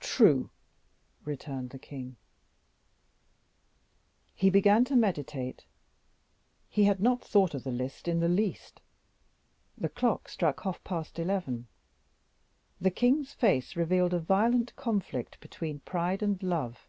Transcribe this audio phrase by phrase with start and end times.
[0.00, 0.48] "True,"
[1.26, 2.16] returned the king; and
[4.34, 5.66] he began to meditate;
[6.70, 8.80] he had not thought of the list in the least.
[9.76, 11.66] The clock struck half past eleven.
[12.80, 16.88] The king's face revealed a violent conflict between pride and love.